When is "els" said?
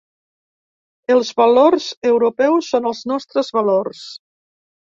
1.15-1.29, 2.93-3.05